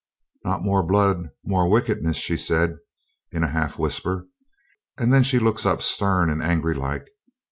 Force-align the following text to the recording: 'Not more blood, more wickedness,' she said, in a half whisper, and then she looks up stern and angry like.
'Not 0.43 0.63
more 0.63 0.81
blood, 0.81 1.29
more 1.45 1.69
wickedness,' 1.69 2.17
she 2.17 2.35
said, 2.35 2.79
in 3.31 3.43
a 3.43 3.47
half 3.49 3.77
whisper, 3.77 4.25
and 4.97 5.13
then 5.13 5.21
she 5.21 5.37
looks 5.37 5.63
up 5.63 5.83
stern 5.83 6.27
and 6.31 6.41
angry 6.41 6.73
like. 6.73 7.05